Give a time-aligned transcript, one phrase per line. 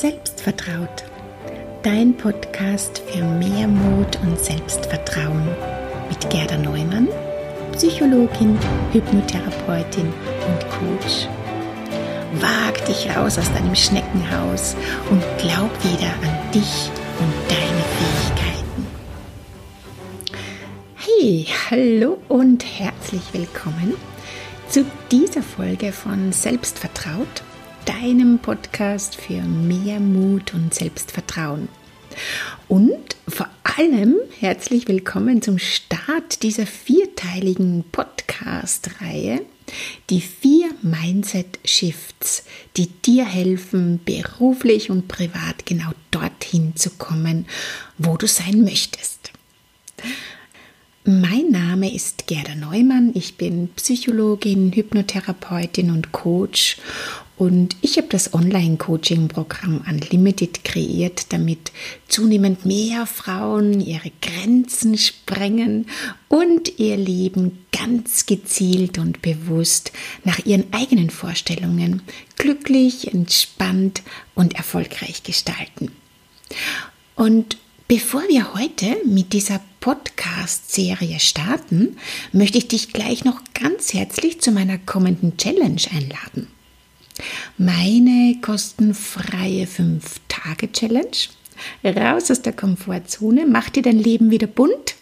[0.00, 1.02] Selbstvertraut.
[1.82, 5.42] Dein Podcast für mehr Mut und Selbstvertrauen
[6.08, 7.08] mit Gerda Neumann,
[7.72, 8.56] Psychologin,
[8.92, 11.26] Hypnotherapeutin und Coach.
[12.34, 14.76] Wag dich raus aus deinem Schneckenhaus
[15.10, 18.86] und glaub wieder an dich und deine Fähigkeiten.
[20.94, 23.94] Hey, hallo und herzlich willkommen
[24.68, 27.42] zu dieser Folge von Selbstvertraut
[27.88, 31.68] deinem Podcast für mehr Mut und Selbstvertrauen.
[32.68, 39.40] Und vor allem herzlich willkommen zum Start dieser vierteiligen Podcast-Reihe,
[40.10, 42.44] die vier Mindset Shifts,
[42.76, 47.46] die dir helfen, beruflich und privat genau dorthin zu kommen,
[47.96, 49.32] wo du sein möchtest.
[51.04, 56.76] Mein Name ist Gerda Neumann, ich bin Psychologin, Hypnotherapeutin und Coach
[57.36, 61.72] und ich habe das Online-Coaching-Programm Unlimited kreiert, damit
[62.08, 65.86] zunehmend mehr Frauen ihre Grenzen sprengen
[66.26, 69.92] und ihr Leben ganz gezielt und bewusst
[70.24, 72.02] nach ihren eigenen Vorstellungen
[72.36, 74.02] glücklich, entspannt
[74.34, 75.92] und erfolgreich gestalten.
[77.14, 77.56] Und
[77.90, 81.96] Bevor wir heute mit dieser Podcast-Serie starten,
[82.32, 86.48] möchte ich dich gleich noch ganz herzlich zu meiner kommenden Challenge einladen.
[87.56, 91.28] Meine kostenfreie 5-Tage-Challenge.
[91.84, 94.94] Raus aus der Komfortzone, mach dir dein Leben wieder bunt.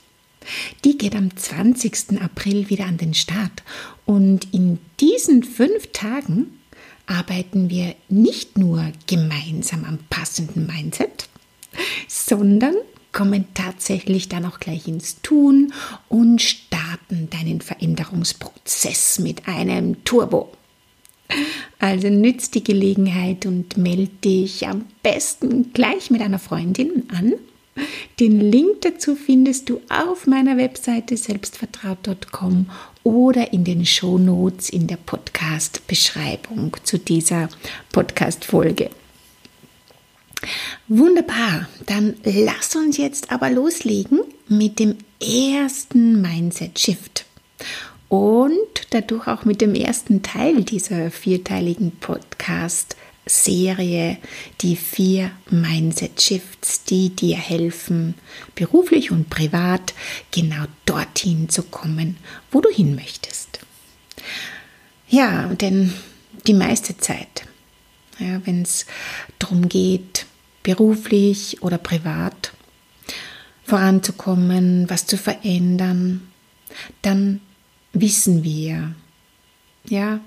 [0.84, 2.20] Die geht am 20.
[2.20, 3.62] April wieder an den Start.
[4.04, 6.58] Und in diesen fünf Tagen
[7.06, 11.28] arbeiten wir nicht nur gemeinsam am passenden Mindset,
[12.08, 12.74] sondern
[13.16, 15.72] kommen tatsächlich dann auch gleich ins Tun
[16.10, 20.52] und starten deinen Veränderungsprozess mit einem Turbo.
[21.78, 27.32] Also nützt die Gelegenheit und melde dich am besten gleich mit einer Freundin an.
[28.20, 32.68] Den Link dazu findest du auf meiner Webseite selbstvertraut.com
[33.02, 37.48] oder in den Shownotes in der Podcast-Beschreibung zu dieser
[37.92, 38.90] Podcast-Folge.
[40.88, 47.26] Wunderbar, dann lass uns jetzt aber loslegen mit dem ersten Mindset Shift
[48.08, 48.56] und
[48.90, 54.18] dadurch auch mit dem ersten Teil dieser vierteiligen Podcast-Serie,
[54.60, 58.14] die vier Mindset Shifts, die dir helfen,
[58.54, 59.92] beruflich und privat
[60.30, 62.16] genau dorthin zu kommen,
[62.50, 63.58] wo du hin möchtest.
[65.08, 65.92] Ja, denn
[66.46, 67.44] die meiste Zeit,
[68.18, 68.86] ja, wenn es
[69.38, 70.26] darum geht,
[70.66, 72.52] beruflich oder privat
[73.62, 76.26] voranzukommen, was zu verändern,
[77.02, 77.40] dann
[77.92, 78.92] wissen wir,
[79.88, 80.18] ja,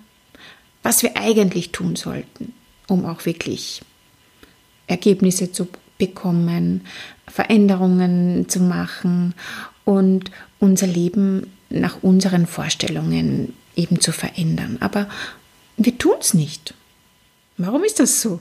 [0.82, 2.54] was wir eigentlich tun sollten,
[2.88, 3.82] um auch wirklich
[4.88, 5.68] Ergebnisse zu
[5.98, 6.86] bekommen,
[7.28, 9.36] Veränderungen zu machen
[9.84, 14.78] und unser Leben nach unseren Vorstellungen eben zu verändern.
[14.80, 15.10] Aber
[15.76, 16.74] wir tun es nicht.
[17.58, 18.40] Warum ist das so?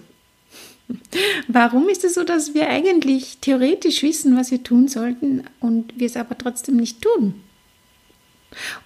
[1.48, 6.06] Warum ist es so, dass wir eigentlich theoretisch wissen, was wir tun sollten und wir
[6.06, 7.34] es aber trotzdem nicht tun?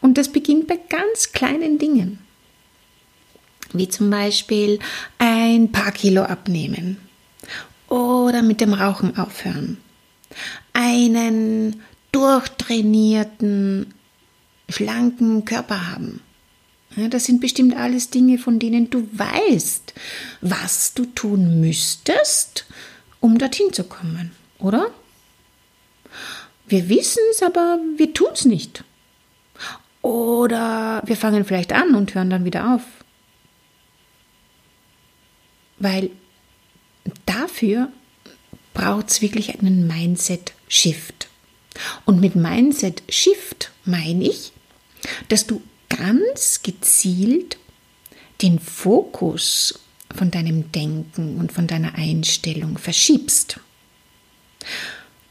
[0.01, 2.19] Und das beginnt bei ganz kleinen Dingen,
[3.73, 4.81] wie zum Beispiel
[5.19, 6.99] ein paar Kilo abnehmen
[7.89, 9.79] oder mit dem Rauchen aufhören,
[10.73, 13.95] einen durchtrainierten,
[14.69, 16.21] schlanken Körper haben.
[16.97, 19.95] Das sind bestimmt alles Dinge, von denen du weißt,
[20.43, 22.67] was du tun müsstest,
[23.21, 24.91] um dorthin zu kommen, oder?
[26.67, 28.85] Wir wissen es, aber wir tun es nicht.
[30.03, 32.83] Oder wir fangen vielleicht an und hören dann wieder auf.
[35.79, 36.11] Weil
[37.27, 37.89] dafür
[38.75, 41.29] braucht es wirklich einen Mindset-Shift.
[42.05, 44.53] Und mit Mindset-Shift meine ich,
[45.29, 45.63] dass du
[46.03, 47.59] ganz gezielt
[48.43, 49.79] den Fokus
[50.13, 53.61] von deinem Denken und von deiner Einstellung verschiebst.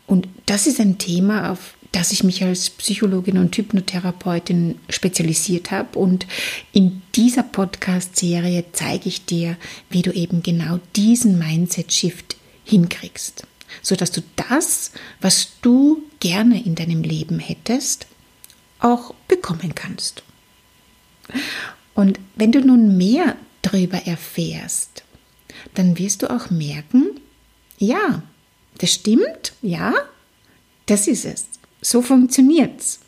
[0.08, 6.00] Und das ist ein Thema, auf dass ich mich als Psychologin und Hypnotherapeutin spezialisiert habe.
[6.00, 6.26] Und
[6.72, 9.58] in dieser Podcast-Serie zeige ich dir,
[9.90, 13.46] wie du eben genau diesen Mindset-Shift hinkriegst,
[13.82, 18.08] sodass du das, was du gerne in deinem Leben hättest,
[18.80, 20.24] auch bekommen kannst.
[21.94, 25.04] Und wenn du nun mehr darüber erfährst,
[25.74, 27.20] dann wirst du auch merken,
[27.78, 28.24] ja,
[28.78, 29.94] das stimmt, ja,
[30.86, 31.48] das ist es.
[31.82, 33.00] So funktioniert's.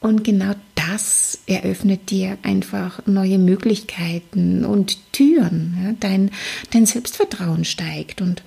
[0.00, 5.96] Und genau das eröffnet dir einfach neue Möglichkeiten und Türen.
[6.00, 6.30] Dein,
[6.70, 8.42] dein Selbstvertrauen steigt und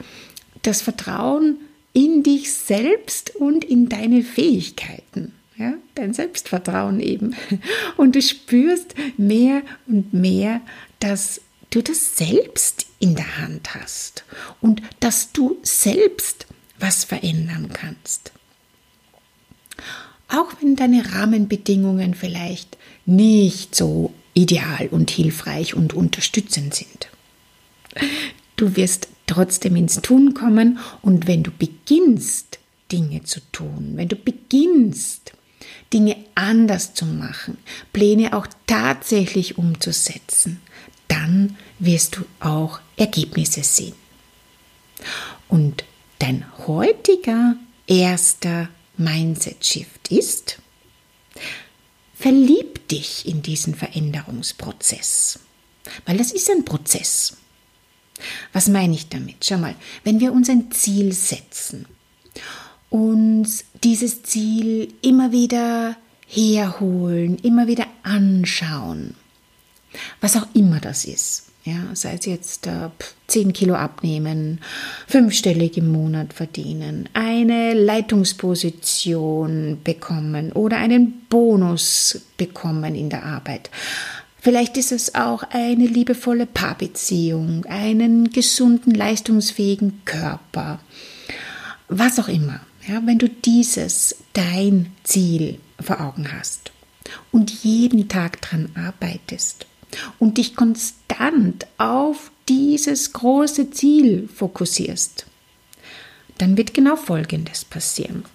[0.63, 1.57] das Vertrauen
[1.93, 5.33] in dich selbst und in deine Fähigkeiten.
[5.57, 7.35] Ja, dein Selbstvertrauen eben.
[7.97, 10.61] Und du spürst mehr und mehr,
[10.99, 14.23] dass du das selbst in der Hand hast
[14.61, 16.47] und dass du selbst
[16.79, 18.31] was verändern kannst.
[20.27, 27.07] Auch wenn deine Rahmenbedingungen vielleicht nicht so ideal und hilfreich und unterstützend sind.
[28.55, 32.59] Du wirst trotzdem ins Tun kommen und wenn du beginnst,
[32.91, 35.32] Dinge zu tun, wenn du beginnst,
[35.91, 37.57] Dinge anders zu machen,
[37.91, 40.61] Pläne auch tatsächlich umzusetzen,
[41.07, 43.95] dann wirst du auch Ergebnisse sehen.
[45.47, 45.83] Und
[46.19, 47.55] dein heutiger
[47.87, 50.59] erster Mindset-Shift ist,
[52.15, 55.39] verlieb dich in diesen Veränderungsprozess,
[56.05, 57.37] weil das ist ein Prozess.
[58.53, 59.43] Was meine ich damit?
[59.43, 61.85] Schau mal, wenn wir uns ein Ziel setzen,
[62.93, 65.97] uns dieses Ziel immer wieder
[66.27, 69.15] herholen, immer wieder anschauen,
[70.21, 71.47] was auch immer das ist.
[71.63, 72.89] Ja, sei es jetzt äh,
[73.27, 74.59] 10 Kilo abnehmen,
[75.07, 83.71] fünfstellig im Monat verdienen, eine Leitungsposition bekommen oder einen Bonus bekommen in der Arbeit.
[84.39, 90.79] Vielleicht ist es auch eine liebevolle Paarbeziehung, einen gesunden, leistungsfähigen Körper,
[91.87, 92.59] was auch immer.
[92.87, 96.71] Ja, wenn du dieses dein Ziel vor Augen hast
[97.31, 99.67] und jeden Tag dran arbeitest
[100.19, 105.25] und dich konstant auf dieses große Ziel fokussierst,
[106.37, 108.25] dann wird genau Folgendes passieren.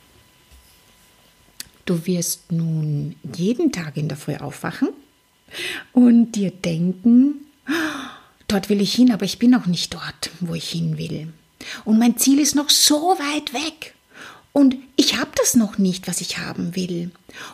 [1.84, 4.88] Du wirst nun jeden Tag in der Früh aufwachen
[5.92, 7.46] und dir denken,
[8.46, 11.32] dort will ich hin, aber ich bin noch nicht dort, wo ich hin will.
[11.84, 13.94] Und mein Ziel ist noch so weit weg.
[14.52, 17.10] Und ich habe das noch nicht, was ich haben will.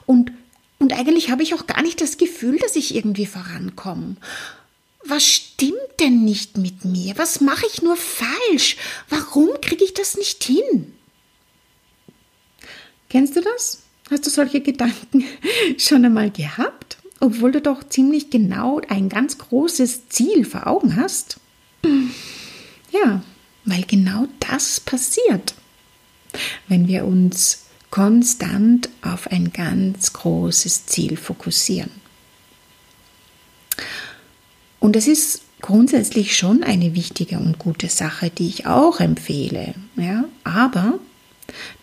[0.06, 0.32] Und,
[0.78, 4.16] und eigentlich habe ich auch gar nicht das Gefühl, dass ich irgendwie vorankomme.
[5.04, 7.18] Was stimmt denn nicht mit mir?
[7.18, 8.76] Was mache ich nur falsch?
[9.10, 10.94] Warum kriege ich das nicht hin?
[13.10, 13.82] Kennst du das?
[14.10, 15.24] Hast du solche Gedanken
[15.78, 16.98] schon einmal gehabt?
[17.24, 21.38] obwohl du doch ziemlich genau ein ganz großes Ziel vor Augen hast?
[22.92, 23.22] Ja,
[23.64, 25.54] weil genau das passiert,
[26.68, 31.90] wenn wir uns konstant auf ein ganz großes Ziel fokussieren.
[34.80, 39.74] Und es ist grundsätzlich schon eine wichtige und gute Sache, die ich auch empfehle.
[39.96, 40.98] Ja, aber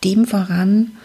[0.04, 0.98] dem voran,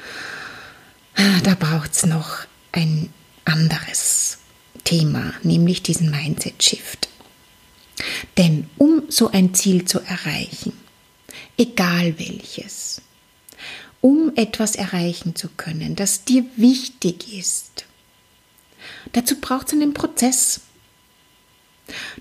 [1.43, 2.41] da braucht es noch
[2.73, 3.09] ein
[3.45, 4.39] anderes
[4.85, 7.09] Thema, nämlich diesen Mindset-Shift.
[8.37, 10.73] Denn um so ein Ziel zu erreichen,
[11.57, 13.01] egal welches,
[14.01, 17.87] um etwas erreichen zu können, das dir wichtig ist,
[19.13, 20.61] dazu braucht es einen Prozess.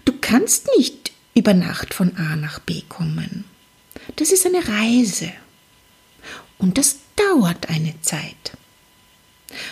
[0.03, 3.45] Du kannst nicht über Nacht von A nach B kommen.
[4.15, 5.31] Das ist eine Reise.
[6.57, 8.53] Und das dauert eine Zeit.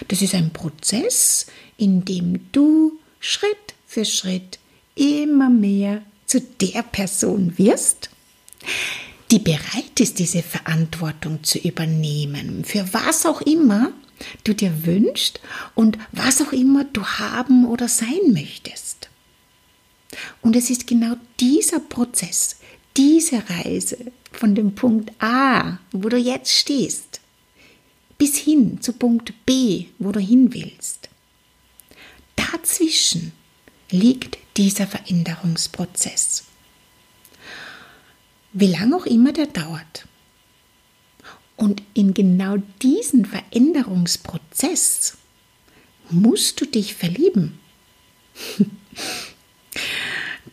[0.08, 4.60] Das ist ein Prozess, in dem du Schritt für Schritt
[4.96, 8.10] immer mehr zu der Person wirst,
[9.34, 13.92] die bereit ist, diese Verantwortung zu übernehmen, für was auch immer
[14.44, 15.40] du dir wünschst
[15.74, 19.10] und was auch immer du haben oder sein möchtest.
[20.44, 22.58] Und es ist genau dieser Prozess,
[22.96, 23.98] diese Reise
[24.32, 27.20] von dem Punkt A, wo du jetzt stehst,
[28.20, 31.10] bis hin zu Punkt B, wo du hin willst.
[32.36, 33.32] Dazwischen
[33.90, 36.44] liegt dieser Veränderungsprozess.
[38.54, 40.08] Wie lange auch immer der dauert.
[41.56, 45.18] Und in genau diesen Veränderungsprozess
[46.10, 47.60] musst du dich verlieben.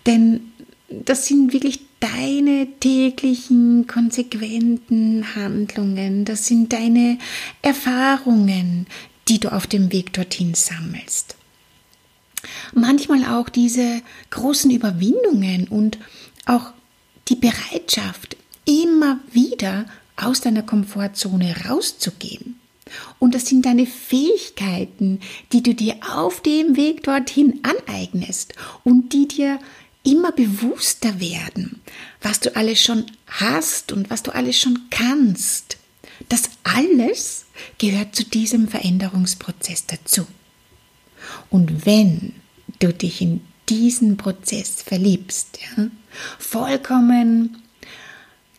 [0.06, 0.52] Denn
[0.88, 7.18] das sind wirklich deine täglichen konsequenten Handlungen, das sind deine
[7.62, 8.86] Erfahrungen,
[9.28, 11.36] die du auf dem Weg dorthin sammelst.
[12.72, 15.98] Manchmal auch diese großen Überwindungen und
[16.46, 16.72] auch
[17.30, 22.60] die Bereitschaft, immer wieder aus deiner Komfortzone rauszugehen.
[23.18, 25.20] Und das sind deine Fähigkeiten,
[25.52, 29.60] die du dir auf dem Weg dorthin aneignest und die dir
[30.02, 31.80] immer bewusster werden,
[32.20, 35.76] was du alles schon hast und was du alles schon kannst.
[36.28, 37.46] Das alles
[37.78, 40.26] gehört zu diesem Veränderungsprozess dazu.
[41.48, 42.34] Und wenn
[42.80, 45.86] du dich in diesen Prozess verliebst, ja,
[46.38, 47.56] vollkommen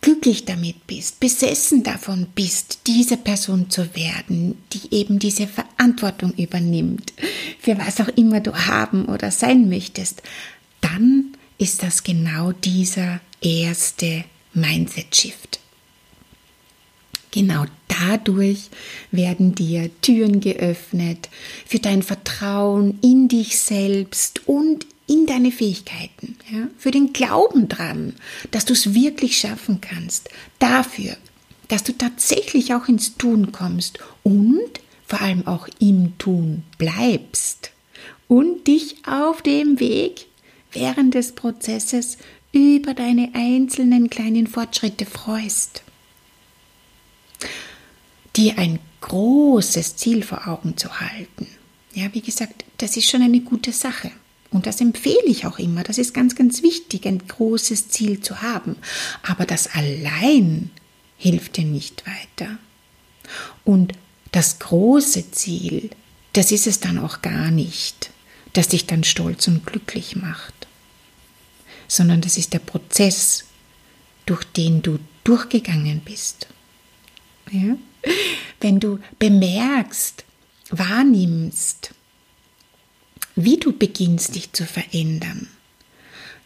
[0.01, 7.13] glücklich damit bist, besessen davon bist, diese Person zu werden, die eben diese Verantwortung übernimmt,
[7.60, 10.24] für was auch immer du haben oder sein möchtest,
[10.82, 15.60] dann ist das genau dieser erste Mindset-Shift.
[17.30, 18.70] Genau dadurch
[19.12, 21.30] werden dir Türen geöffnet
[21.65, 28.13] für dein Vertrauen in dich selbst und in deine Fähigkeiten, ja, für den Glauben dran,
[28.51, 31.18] dass du es wirklich schaffen kannst, dafür,
[31.68, 37.72] dass du tatsächlich auch ins Tun kommst und vor allem auch im Tun bleibst
[38.27, 40.27] und dich auf dem Weg
[40.72, 42.18] während des Prozesses
[42.53, 45.84] über deine einzelnen kleinen Fortschritte freust
[48.36, 51.48] dir ein großes Ziel vor Augen zu halten.
[51.94, 54.12] Ja, wie gesagt, das ist schon eine gute Sache.
[54.51, 55.84] Und das empfehle ich auch immer.
[55.84, 58.75] Das ist ganz, ganz wichtig, ein großes Ziel zu haben.
[59.24, 60.70] Aber das allein
[61.17, 62.58] hilft dir nicht weiter.
[63.63, 63.93] Und
[64.31, 65.89] das große Ziel,
[66.34, 68.12] das ist es dann auch gar nicht,
[68.53, 70.53] das dich dann stolz und glücklich macht,
[71.88, 73.46] sondern das ist der Prozess,
[74.25, 76.48] durch den du durchgegangen bist.
[77.51, 77.77] Ja?
[78.60, 80.25] Wenn du bemerkst,
[80.70, 81.93] wahrnimmst,
[83.36, 85.48] wie du beginnst dich zu verändern,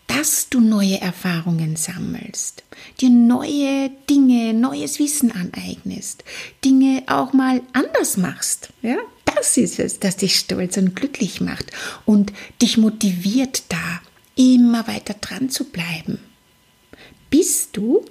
[0.07, 2.63] dass du neue Erfahrungen sammelst,
[3.01, 6.23] dir neue Dinge, neues Wissen aneignest,
[6.63, 8.97] Dinge auch mal anders machst, ja?
[9.35, 11.71] Das ist es, das dich stolz und glücklich macht
[12.05, 14.01] und dich motiviert da,
[14.35, 16.19] immer weiter dran zu bleiben,
[17.29, 18.05] bis du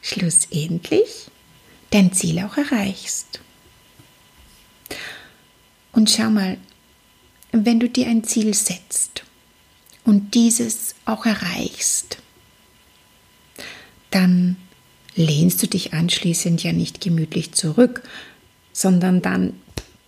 [0.00, 1.26] schlussendlich
[1.90, 3.40] dein Ziel auch erreichst.
[5.92, 6.58] Und schau mal,
[7.64, 9.22] wenn du dir ein Ziel setzt
[10.04, 12.18] und dieses auch erreichst,
[14.10, 14.56] dann
[15.14, 18.02] lehnst du dich anschließend ja nicht gemütlich zurück,
[18.72, 19.54] sondern dann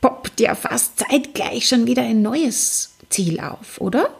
[0.00, 4.14] poppt ja fast zeitgleich schon wieder ein neues Ziel auf, oder?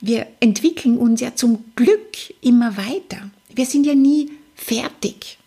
[0.00, 3.30] Wir entwickeln uns ja zum Glück immer weiter.
[3.54, 5.38] Wir sind ja nie fertig.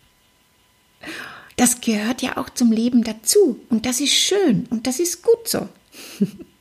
[1.58, 5.48] Das gehört ja auch zum Leben dazu und das ist schön und das ist gut
[5.48, 5.70] so.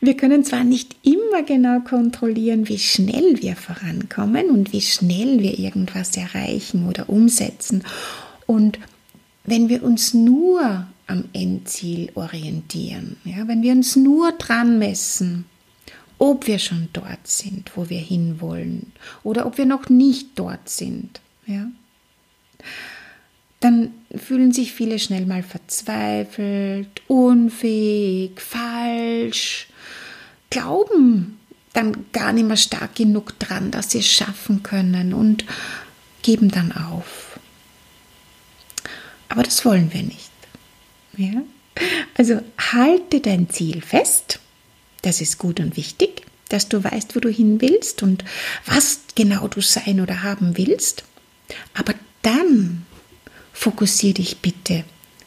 [0.00, 5.58] Wir können zwar nicht immer genau kontrollieren, wie schnell wir vorankommen und wie schnell wir
[5.58, 7.82] irgendwas erreichen oder umsetzen.
[8.46, 8.78] Und
[9.44, 15.44] wenn wir uns nur am Endziel orientieren, ja, wenn wir uns nur dran messen,
[16.18, 21.20] ob wir schon dort sind, wo wir hinwollen, oder ob wir noch nicht dort sind,
[21.46, 21.66] ja,
[23.60, 29.68] dann fühlen sich viele schnell mal verzweifelt, unfähig, falsch,
[30.50, 31.38] glauben
[31.72, 35.44] dann gar nicht mehr stark genug dran, dass sie es schaffen können und
[36.22, 37.38] geben dann auf.
[39.28, 40.30] Aber das wollen wir nicht.
[41.16, 41.42] Ja?
[42.16, 44.40] Also halte dein Ziel fest.
[45.02, 48.24] Das ist gut und wichtig, dass du weißt, wo du hin willst und
[48.66, 51.04] was genau du sein oder haben willst.
[51.74, 52.79] Aber dann
[53.60, 54.84] fokussiere dich bitte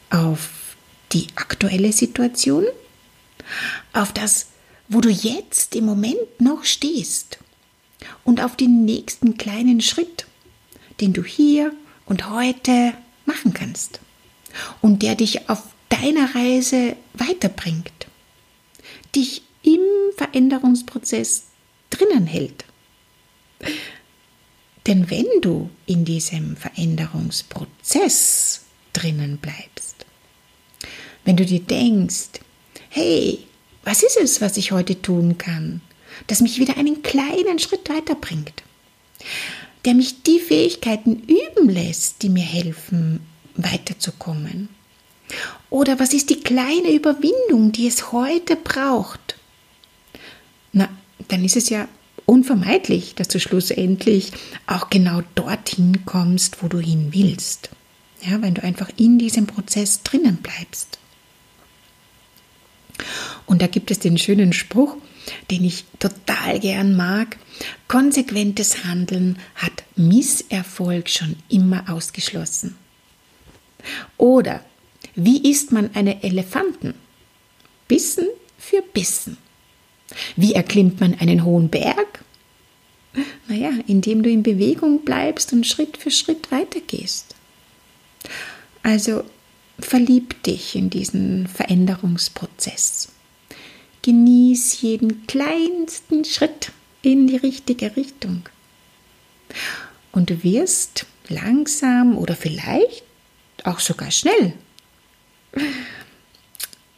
[0.09, 0.75] auf
[1.11, 2.65] die aktuelle Situation,
[3.93, 4.47] auf das,
[4.87, 7.37] wo du jetzt im Moment noch stehst
[8.23, 10.25] und auf den nächsten kleinen Schritt,
[10.99, 11.73] den du hier
[12.07, 12.95] und heute
[13.27, 13.99] machen kannst
[14.81, 18.07] und der dich auf deiner Reise weiterbringt,
[19.15, 19.79] dich im
[20.17, 21.43] Veränderungsprozess
[21.91, 22.65] drinnen hält.
[24.87, 28.61] Denn wenn du in diesem Veränderungsprozess
[28.91, 30.05] drinnen bleibst,
[31.23, 32.41] wenn du dir denkst,
[32.89, 33.39] hey,
[33.83, 35.81] was ist es, was ich heute tun kann,
[36.27, 38.63] das mich wieder einen kleinen Schritt weiterbringt,
[39.85, 43.21] der mich die Fähigkeiten üben lässt, die mir helfen,
[43.55, 44.67] weiterzukommen?
[45.69, 49.37] Oder was ist die kleine Überwindung, die es heute braucht?
[50.71, 50.89] Na,
[51.29, 51.87] dann ist es ja
[52.25, 54.31] unvermeidlich, dass du schlussendlich
[54.67, 57.69] auch genau dorthin kommst, wo du hin willst.
[58.21, 60.99] Ja, wenn du einfach in diesem Prozess drinnen bleibst.
[63.45, 64.95] Und da gibt es den schönen Spruch,
[65.51, 67.37] den ich total gern mag.
[67.87, 72.75] Konsequentes Handeln hat Misserfolg schon immer ausgeschlossen.
[74.17, 74.63] Oder
[75.15, 76.93] wie isst man eine Elefanten?
[77.87, 78.27] Bissen
[78.57, 79.37] für Bissen.
[80.35, 82.23] Wie erklimmt man einen hohen Berg?
[83.47, 87.35] Naja, indem du in Bewegung bleibst und Schritt für Schritt weitergehst.
[88.81, 89.23] Also
[89.79, 93.09] verlieb dich in diesen Veränderungsprozess.
[94.01, 98.43] Genieß jeden kleinsten Schritt in die richtige Richtung.
[100.11, 103.03] Und du wirst langsam oder vielleicht
[103.63, 104.53] auch sogar schnell.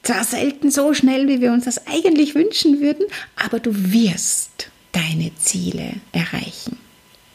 [0.06, 5.36] Zwar selten so schnell, wie wir uns das eigentlich wünschen würden, aber du wirst deine
[5.38, 6.78] Ziele erreichen.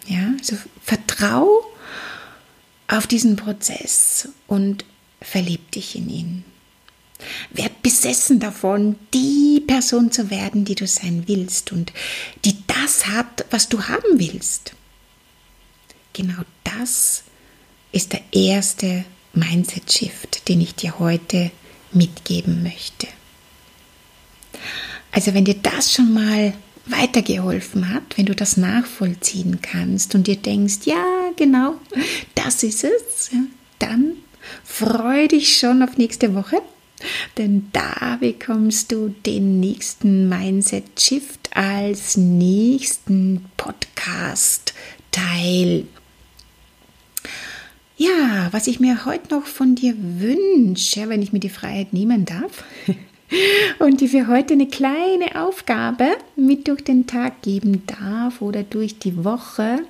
[0.06, 1.64] Ja, also vertrau
[2.86, 4.84] auf diesen Prozess und
[5.20, 6.44] verlieb dich in ihn.
[7.50, 11.92] Werd besessen davon, die Person zu werden, die du sein willst und
[12.44, 14.74] die das hat, was du haben willst.
[16.12, 17.24] Genau das
[17.90, 21.50] ist der erste Mindset-Shift, den ich dir heute
[21.92, 23.08] mitgeben möchte.
[25.12, 26.54] Also wenn dir das schon mal
[26.86, 31.04] weitergeholfen hat, wenn du das nachvollziehen kannst und dir denkst, ja,
[31.36, 31.74] genau,
[32.34, 33.30] das ist es,
[33.78, 34.14] dann
[34.64, 36.62] freu dich schon auf nächste Woche,
[37.38, 44.74] denn da bekommst du den nächsten Mindset Shift als nächsten Podcast
[45.10, 45.86] Teil.
[48.52, 52.64] Was ich mir heute noch von dir wünsche, wenn ich mir die Freiheit nehmen darf,
[53.78, 58.98] und die für heute eine kleine Aufgabe mit durch den Tag geben darf oder durch
[58.98, 59.80] die Woche.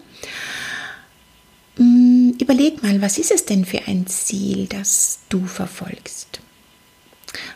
[1.76, 6.40] Mm, überleg mal, was ist es denn für ein Ziel, das du verfolgst?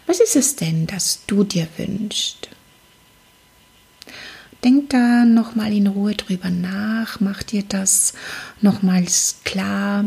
[0.06, 2.48] Was ist es denn, das du dir wünschst?
[4.62, 8.14] Denk da nochmal in Ruhe drüber nach, mach dir das
[8.62, 10.06] nochmals klar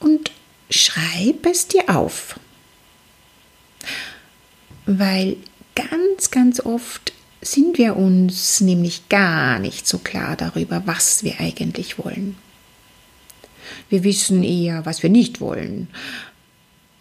[0.00, 0.30] und
[0.70, 2.38] schreib es dir auf
[4.98, 5.36] weil
[5.74, 11.98] ganz, ganz oft sind wir uns nämlich gar nicht so klar darüber, was wir eigentlich
[11.98, 12.36] wollen.
[13.88, 15.88] Wir wissen eher, was wir nicht wollen,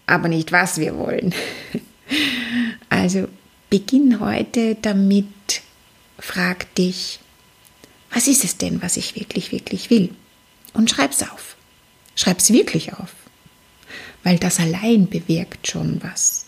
[0.05, 1.33] aber nicht, was wir wollen.
[2.91, 3.27] Also
[3.69, 5.27] beginn heute damit,
[6.17, 7.19] frag dich,
[8.11, 10.15] was ist es denn, was ich wirklich, wirklich will?
[10.73, 11.55] Und schreib's auf.
[12.19, 13.15] Schreib's wirklich auf.
[14.25, 16.47] Weil das allein bewirkt schon was.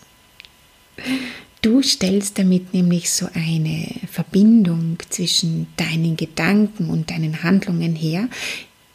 [1.62, 8.28] Du stellst damit nämlich so eine Verbindung zwischen deinen Gedanken und deinen Handlungen her,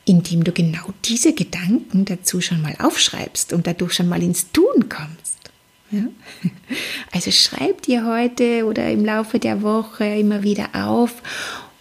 [0.06, 4.88] indem du genau diese Gedanken dazu schon mal aufschreibst und dadurch schon mal ins Tun
[4.88, 5.50] kommst.
[5.90, 6.04] Ja?
[7.12, 11.24] Also schreib dir heute oder im Laufe der Woche immer wieder auf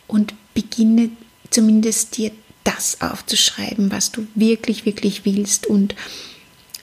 [0.06, 1.10] und beginne
[1.50, 2.30] zumindest dir
[2.66, 5.94] das aufzuschreiben, was du wirklich, wirklich willst und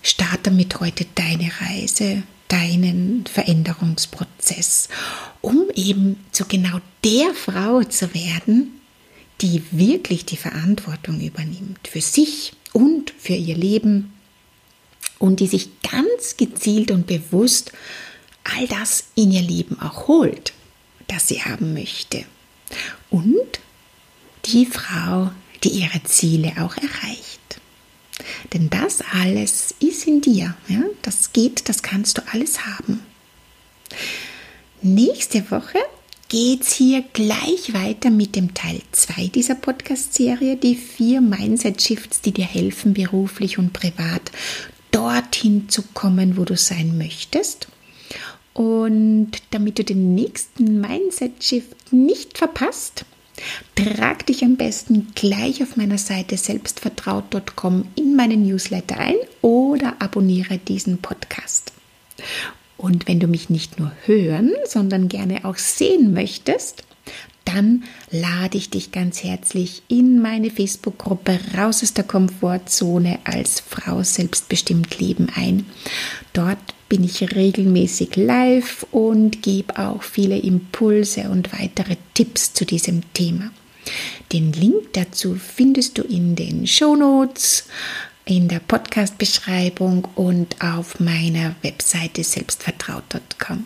[0.02, 4.88] starte damit heute deine Reise deinen Veränderungsprozess,
[5.42, 8.80] um eben zu genau der Frau zu werden,
[9.42, 14.14] die wirklich die Verantwortung übernimmt für sich und für ihr Leben
[15.18, 17.72] und die sich ganz gezielt und bewusst
[18.44, 20.54] all das in ihr Leben auch holt,
[21.08, 22.24] das sie haben möchte.
[23.10, 23.60] Und
[24.46, 25.32] die Frau,
[25.64, 27.40] die ihre Ziele auch erreicht.
[28.54, 30.56] Denn das alles ist in dir.
[30.68, 30.84] Ja?
[31.02, 33.02] Das geht, das kannst du alles haben.
[34.82, 35.80] Nächste Woche
[36.28, 42.32] geht es hier gleich weiter mit dem Teil 2 dieser Podcast-Serie, die vier Mindset-Shifts, die
[42.32, 44.32] dir helfen, beruflich und privat
[44.92, 47.68] dorthin zu kommen, wo du sein möchtest.
[48.54, 53.06] Und damit du den nächsten Mindset-Shift nicht verpasst,
[53.76, 60.58] Trag dich am besten gleich auf meiner Seite selbstvertraut.com in meinen Newsletter ein oder abonniere
[60.58, 61.74] diesen Podcast.
[62.78, 66.84] Und wenn du mich nicht nur hören, sondern gerne auch sehen möchtest,
[67.46, 74.02] dann lade ich dich ganz herzlich in meine Facebook-Gruppe Raus aus der Komfortzone als Frau
[74.04, 75.66] selbstbestimmt leben ein.
[76.32, 76.60] Dort
[76.94, 83.52] bin ich regelmäßig live und gebe auch viele Impulse und weitere Tipps zu diesem Thema.
[84.32, 87.66] Den Link dazu findest du in den Show Notes,
[88.26, 93.66] in der Podcast-Beschreibung und auf meiner Webseite selbstvertraut.com.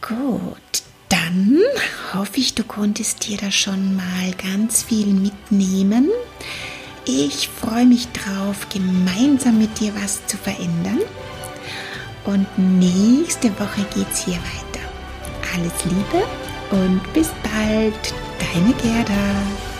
[0.00, 1.60] Gut, dann
[2.12, 6.10] hoffe ich, du konntest dir da schon mal ganz viel mitnehmen.
[7.08, 10.98] Ich freue mich drauf, gemeinsam mit dir was zu verändern.
[12.24, 14.84] Und nächste Woche geht es hier weiter.
[15.54, 16.24] Alles Liebe
[16.72, 17.94] und bis bald,
[18.40, 19.75] deine Gerda.